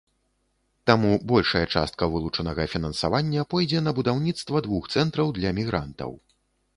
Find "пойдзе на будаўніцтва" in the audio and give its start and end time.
3.51-4.63